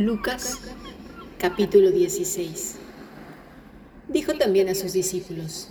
[0.00, 0.58] Lucas
[1.38, 2.76] capítulo 16
[4.08, 5.68] Dijo también a sus discípulos,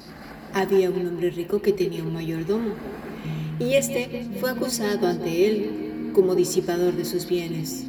[0.53, 2.75] había un hombre rico que tenía un mayordomo,
[3.59, 7.85] y éste fue acusado ante él como disipador de sus bienes.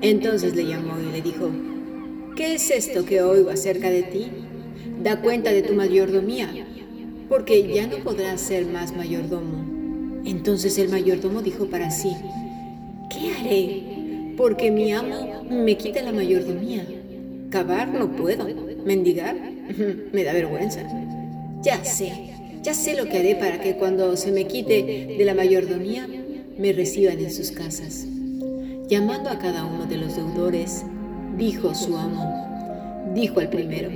[0.00, 1.50] Entonces le llamó y le dijo,
[2.36, 4.28] ¿qué es esto que oigo acerca de ti?
[5.02, 6.52] Da cuenta de tu mayordomía,
[7.28, 10.22] porque ya no podrás ser más mayordomo.
[10.24, 12.12] Entonces el mayordomo dijo para sí,
[13.10, 13.93] ¿qué haré?
[14.36, 16.86] Porque mi amo me quita la mayordomía.
[17.50, 18.46] Cavar no puedo,
[18.84, 19.36] mendigar
[20.12, 20.82] me da vergüenza.
[21.62, 22.12] Ya sé,
[22.62, 26.08] ya sé lo que haré para que cuando se me quite de la mayordomía
[26.58, 28.06] me reciban en sus casas.
[28.88, 30.84] Llamando a cada uno de los deudores,
[31.38, 33.88] dijo su amo, dijo al primero,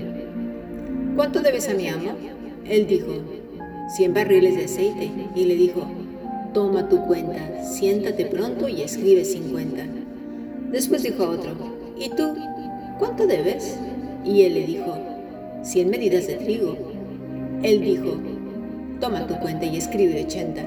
[1.15, 2.13] ¿cuánto debes a mi amo?
[2.65, 3.13] Él dijo,
[3.97, 5.87] cien barriles de aceite, y le dijo,
[6.55, 9.85] toma tu cuenta, siéntate pronto y escribe cincuenta.
[10.71, 11.53] Después dijo a otro,
[11.99, 12.35] ¿y tú?
[12.99, 13.77] ¿Cuánto debes?
[14.25, 14.99] Y él le dijo,
[15.63, 16.77] cien medidas de trigo.
[17.63, 18.19] Él dijo,
[19.01, 20.67] toma tu cuenta y escribe ochenta.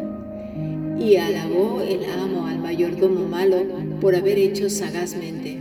[0.99, 3.57] Y alabó el amo al mayordomo malo
[3.99, 5.57] por haber hecho sagazmente,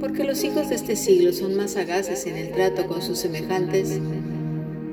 [0.00, 3.98] porque los hijos de este siglo son más sagaces en el trato con sus semejantes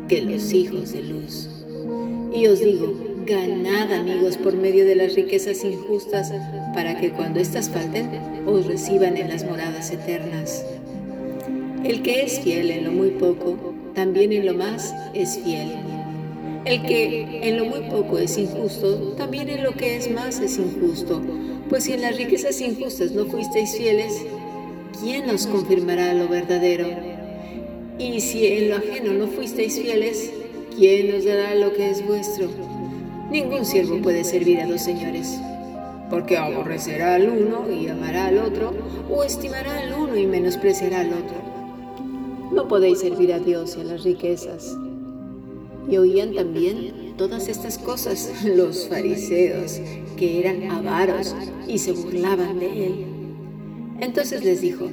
[0.07, 1.49] que los hijos de luz.
[2.33, 2.93] Y os digo,
[3.29, 6.33] ganad amigos por medio de las riquezas injustas,
[6.73, 8.09] para que cuando éstas falten,
[8.47, 10.65] os reciban en las moradas eternas.
[11.83, 15.69] El que es fiel en lo muy poco, también en lo más es fiel.
[16.65, 20.57] El que en lo muy poco es injusto, también en lo que es más es
[20.57, 21.21] injusto.
[21.69, 24.25] Pues si en las riquezas injustas no fuisteis fieles,
[24.99, 26.87] ¿quién os confirmará lo verdadero?
[27.99, 30.31] Y si en lo ajeno no fuisteis fieles,
[30.75, 32.78] ¿quién os dará lo que es vuestro?
[33.31, 35.39] Ningún siervo puede servir a dos señores,
[36.09, 38.73] porque aborrecerá al uno y amará al otro,
[39.07, 41.37] o estimará al uno y menospreciará al otro.
[42.51, 44.75] No podéis servir a Dios y a las riquezas.
[45.87, 49.79] Y oían también todas estas cosas los fariseos,
[50.17, 51.35] que eran avaros
[51.67, 53.05] y se burlaban de él.
[53.99, 54.87] Entonces les dijo,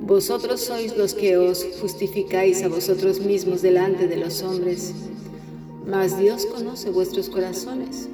[0.00, 4.92] vosotros sois los que os justificáis a vosotros mismos delante de los hombres,
[5.86, 8.08] mas Dios conoce vuestros corazones,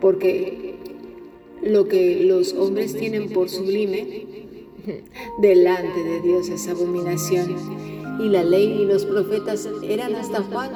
[0.00, 0.76] porque
[1.62, 4.26] lo que los hombres tienen por sublime,
[5.40, 7.56] delante de Dios es abominación.
[8.20, 10.72] Y la ley y los profetas eran hasta Juan.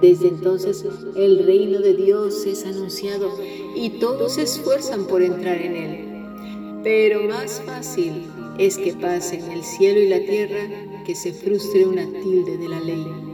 [0.00, 0.84] Desde entonces
[1.16, 3.30] el reino de Dios es anunciado
[3.74, 6.80] y todos se esfuerzan por entrar en él.
[6.84, 8.24] Pero más fácil
[8.58, 10.68] es que pasen el cielo y la tierra
[11.06, 13.27] que se frustre una tilde de la ley.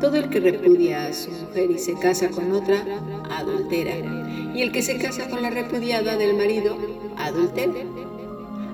[0.00, 2.84] Todo el que repudia a su mujer y se casa con otra,
[3.30, 3.96] adultera.
[4.54, 6.76] Y el que se casa con la repudiada del marido,
[7.16, 7.72] adultera.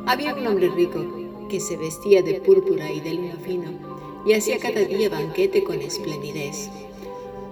[0.06, 1.02] Había un hombre rico
[1.48, 3.70] que se vestía de púrpura y de lino fino
[4.26, 6.68] y hacía cada día banquete con esplendidez.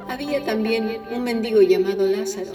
[0.09, 2.53] Había también un mendigo llamado Lázaro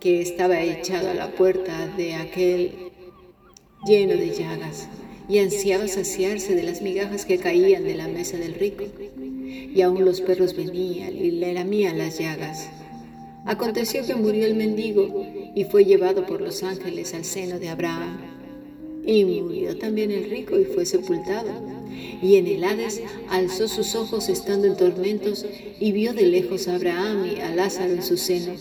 [0.00, 2.90] que estaba echado a la puerta de aquel
[3.86, 4.88] lleno de llagas
[5.28, 8.84] y ansiaba saciarse de las migajas que caían de la mesa del rico.
[9.74, 12.68] Y aún los perros venían y le lamían las llagas.
[13.44, 18.18] Aconteció que murió el mendigo y fue llevado por los ángeles al seno de Abraham.
[19.06, 21.50] Y murió también el rico y fue sepultado.
[22.22, 25.46] Y en el Hades alzó sus ojos estando en tormentos
[25.80, 28.52] y vio de lejos a Abraham y a Lázaro en su seno.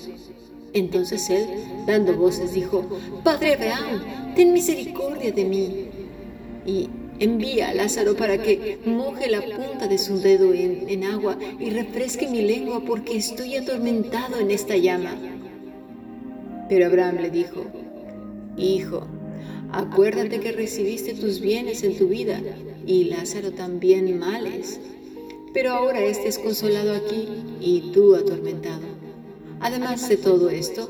[0.73, 1.45] Entonces él,
[1.85, 2.85] dando voces, dijo,
[3.23, 5.87] Padre Abraham, ten misericordia de mí.
[6.65, 6.89] Y
[7.19, 12.27] envía a Lázaro para que moje la punta de su dedo en, agua y refresque
[12.27, 15.15] mi lengua porque estoy atormentado en esta llama.
[16.67, 17.65] Pero Abraham le dijo,
[18.57, 19.07] Hijo,
[19.71, 22.41] Acuérdate que recibiste tus bienes en tu vida
[22.87, 24.79] y Lázaro también males.
[25.53, 27.27] Pero ahora este es consolado aquí
[27.61, 28.81] y tú atormentado.
[29.59, 30.89] Además de todo esto,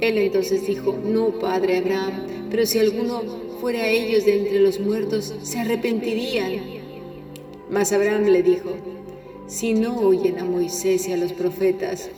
[0.00, 3.22] Él entonces dijo, no, padre Abraham, pero si alguno
[3.60, 6.60] fuera a ellos de entre los muertos, se arrepentirían.
[7.70, 8.70] Mas Abraham le dijo,
[9.46, 12.10] si no oyen a Moisés y a los profetas,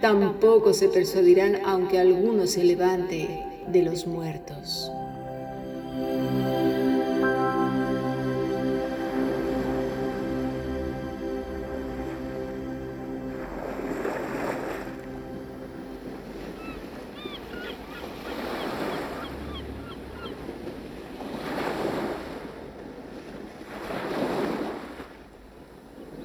[0.00, 3.28] tampoco se persuadirán aunque alguno se levante
[3.68, 4.90] de los muertos.